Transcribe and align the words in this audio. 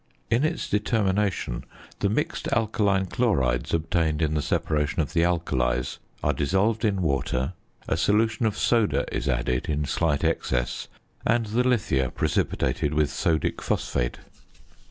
In 0.31 0.43
its 0.43 0.67
determination 0.67 1.63
the 1.99 2.09
mixed 2.09 2.47
alkaline 2.53 3.05
chlorides 3.05 3.71
obtained 3.71 4.23
in 4.23 4.33
the 4.33 4.41
separation 4.41 4.99
of 4.99 5.13
the 5.13 5.23
alkalies 5.23 5.99
are 6.23 6.33
dissolved 6.33 6.83
in 6.83 7.03
water, 7.03 7.53
a 7.87 7.95
solution 7.95 8.47
of 8.47 8.57
soda 8.57 9.05
is 9.15 9.29
added 9.29 9.67
in 9.69 9.85
slight 9.85 10.23
excess, 10.23 10.87
and 11.23 11.45
the 11.45 11.63
lithia 11.63 12.09
precipitated 12.09 12.95
with 12.95 13.11
sodic 13.11 13.61
phosphate. 13.61 14.17